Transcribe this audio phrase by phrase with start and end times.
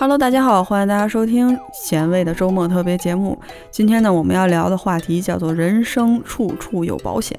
[0.00, 3.38] Hello，大家好，欢迎大家收听咸味的周末特别节目。
[3.70, 7.38] 今天呢，我们要聊的话题叫做“人生处处有保险”。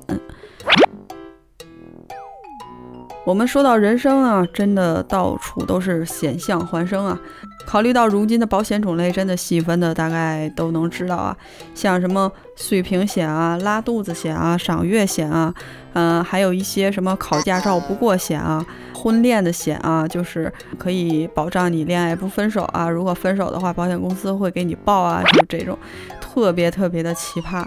[3.23, 7.19] 我们说到人生啊，真的到处都是险象环生啊。
[7.67, 11.37] 考虑到如今的保险种类真的细分的大概都能知道啊，
[11.75, 15.53] 像什么碎屏险啊、拉肚子险啊、赏月险啊，
[15.93, 18.65] 嗯，还有一些什么考驾照不过险啊。
[18.95, 22.89] 婚恋的险啊，就是可以保障你恋爱不分手啊。
[22.89, 25.77] 如果分手的话，保险公司会给你报啊，就是这种
[26.19, 27.63] 特别特别的奇葩。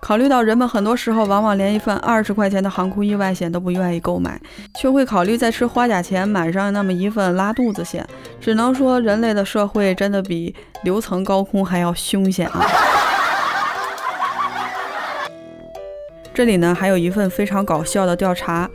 [0.00, 4.40] 考虑到人们很多时候往往连一份二十块钱的航空意外险都不愿意购买，
[4.78, 8.06] 却会考虑在吃花甲前买上那么一份拉肚子险，
[8.40, 12.64] 只能说人类的社会真的比流层高空还要凶险啊！
[16.32, 18.70] 这里呢，还有一份非常搞笑的调查。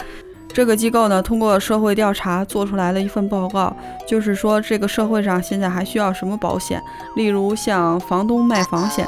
[0.54, 3.74] 这个机构呢，通过社会调查做出来了一份报告，
[4.06, 6.82] 就是说这个社会上现在还需要什么保险？
[7.16, 9.08] 例如像房东卖房险，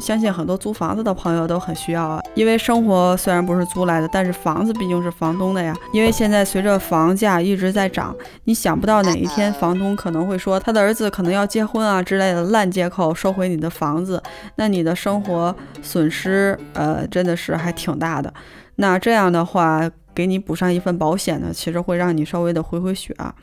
[0.00, 2.20] 相信很多租房子的朋友都很需要啊。
[2.34, 5.74] 因为生活虽然不是租来的，但是房子毕竟是房东的呀。
[5.92, 14.22] 因为现在随着房价一直在涨，你想不到哪一天房东可能会说他的儿子可能要结婚啊之类的烂借口收回你的房子，
[14.56, 18.32] 那你的生活损失呃真的是还挺大的。
[18.76, 19.90] 那这样的话。
[20.16, 23.34] 给你补上一份保险呢，其实会让你稍微的回回血啊。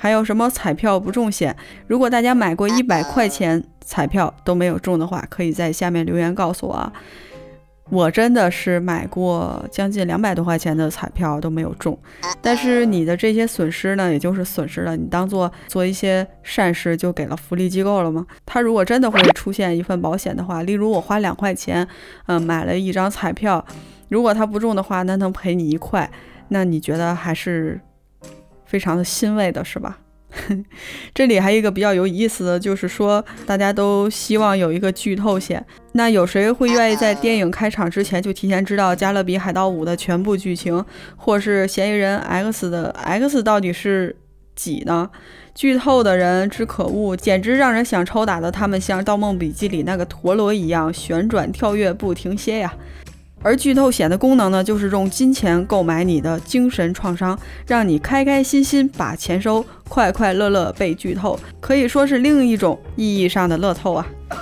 [0.00, 1.54] 还有什么彩票不中险？
[1.86, 6.90] 如果大家买过一百块钱彩票都没有中的话，可以在下面留言告诉我啊。
[7.90, 11.98] 我真的是买过将近两百多块钱的彩票都没有中，
[12.40, 18.24] 但是你的这些损失呢，也就是损失了，你当做做一些善事就给了福利机构了吗？
[18.46, 21.86] 他如果真的会出现一份保险的话，例如我花两块钱，
[22.24, 23.62] 嗯，买了一张彩票。
[24.08, 26.10] 如果他不中的话，那能赔你一块，
[26.48, 27.78] 那你觉得还是
[28.70, 29.98] 非常的欣慰的，是吧？
[31.12, 35.66] 这里还有一个比较有意思的就是说，大家都希望有一个剧透险。
[35.94, 40.84] 那有谁会愿意在电影开场之前就提前知道《加勒比海盗五》的全部剧情，
[41.16, 44.14] 或是嫌疑人 X 的 X 到底是
[44.54, 45.10] 几呢？
[45.52, 48.52] 剧透的人之可恶，简直让人想抽打的。
[48.52, 52.72] 他们像《盗梦笔记》里那个陀螺一样旋转跳跃不停歇呀。
[53.42, 64.06] 而剧透险的功能呢，就是用金钱购买你的精神创伤，让你开开心心把钱收，快快乐乐被剧透，可以说是另一种意义上的乐透啊。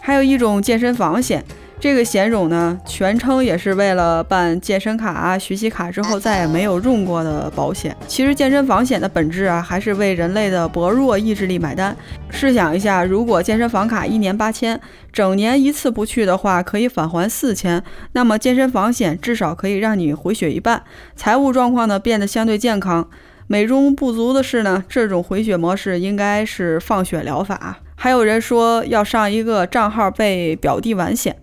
[0.00, 1.44] 还有一种健身房险。
[1.78, 7.94] 这个险种呢，全称也是为了办健身卡啊、学习卡之后再也没有用过的保险。
[8.08, 11.94] 其实健身房险的本质啊，还是为人类的薄弱意志力买单。
[12.30, 14.80] 试想一下，如果健身房卡一年八千，
[15.12, 17.82] 整年一次不去的话，可以返还四千，
[18.12, 20.82] 那么健身房险至少可以让你回血一半，
[21.14, 23.08] 财务状况呢变得相对健康。
[23.46, 27.78] 美中不足的是呢，这种回血模式应该是放血疗法。
[27.98, 31.34] 还有人说要上一个账号被表弟玩险，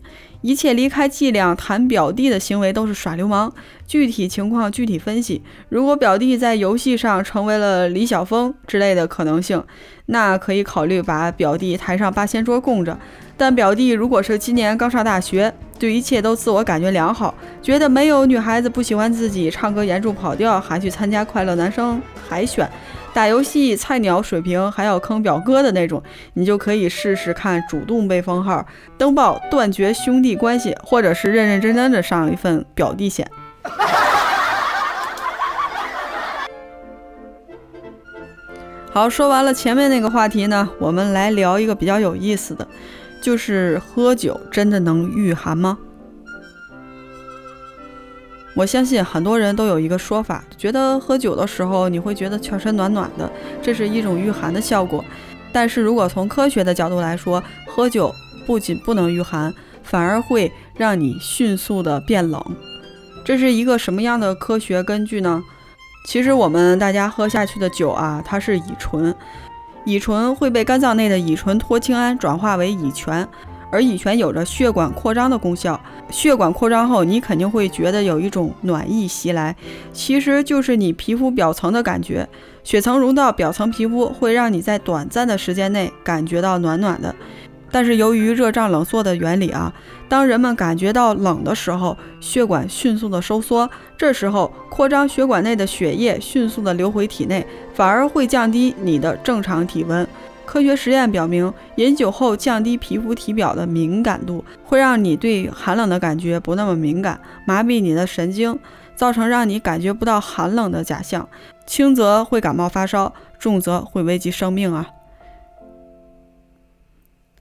[0.42, 3.52] 一切离开伎俩谈表弟的行为都是耍流氓。
[3.88, 5.42] 具体情况具体分析。
[5.70, 9.62] 如果表弟在游戏上成为了李小峰之类的可能性，
[10.06, 12.98] 那可以考虑把表弟抬上八仙桌供着。
[13.36, 22.70] 但表弟如果是今年刚上大学，对一切都自我感觉良好，觉得没有女孩子不喜欢自己，唱歌严重跑调，还去参加快乐男生海选。
[23.14, 26.02] 打游戏菜鸟水平还要坑表哥的那种，
[26.34, 28.66] 你就可以试试看主动被封号
[28.98, 33.30] 登报断绝兄弟关系，或者是认认真真的上一份表弟险。
[38.92, 42.68] 好，说完了前面那个话题呢，我们来聊一个比较有意思的，
[43.22, 45.78] 就是喝酒真的能御寒吗？
[48.56, 53.32] 我相信很多人都有一个说法，觉得喝酒的时候你会觉得全身暖暖的，
[53.62, 55.04] 这是一种御寒的效果。
[55.52, 58.14] 但是如果从科学的角度来说，喝酒
[58.46, 59.54] 不仅不能御寒，
[59.84, 62.44] 反而会让你迅速的变冷。
[63.26, 65.44] 这是一个什么样的科学根据呢？
[66.06, 69.16] 其实我们大家喝下去的酒啊，它是乙醇，
[69.86, 73.28] 乙醇会被肝脏内的乙醇脱氢胺转化为乙醛。
[73.74, 75.82] 而乙醛有着血管扩张的功效，
[76.12, 79.56] 血管扩张后，你肯定会觉得有一种暖意袭来，
[79.92, 82.30] 其实就是你皮肤表层的感觉，
[82.64, 87.16] 血层融到表层皮肤，会让你在短暂的时间内感觉到暖暖的。
[87.72, 89.74] 但是由于热胀冷缩的原理啊，
[90.08, 93.68] 当人们感觉到冷的时候，血管迅速的收缩，
[93.98, 97.44] 这时候扩张血管内的血液迅速的流回体内，
[97.74, 100.08] 反而会降低你的正常体温。
[100.46, 108.58] 科学实验表明饮酒后降低皮肤体表的敏感度会让你对寒冷的感觉不那么敏感麻痹你的神经
[108.96, 111.28] 造成让你感觉不到寒冷的假象。
[111.66, 114.90] 轻则会感冒发烧重则会危及生命啊。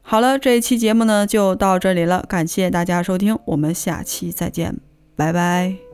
[0.01, 4.77] 好了这一期节目呢就到这里了感谢大家收听我们下期再见
[5.17, 5.92] 拜拜。